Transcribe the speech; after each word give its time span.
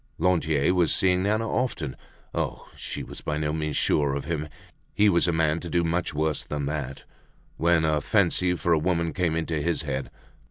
Lantier 0.17 0.73
was 0.73 0.91
seeing 0.91 1.21
Nana 1.21 1.47
often. 1.47 1.95
Oh! 2.33 2.67
she 2.75 3.03
was 3.03 3.21
by 3.21 3.37
no 3.37 3.53
means 3.53 3.77
sure 3.77 4.15
of 4.15 4.25
him; 4.25 4.49
he 4.95 5.09
was 5.09 5.27
a 5.27 5.31
man 5.31 5.59
to 5.59 5.69
do 5.69 5.83
much 5.83 6.11
worse 6.11 6.43
than 6.43 6.65
that, 6.65 7.03
when 7.57 7.85
a 7.85 8.01
fancy 8.01 8.55
for 8.55 8.73
a 8.73 8.79
woman 8.79 9.13
came 9.13 9.35
into 9.35 9.61
his 9.61 9.83
head. 9.83 10.09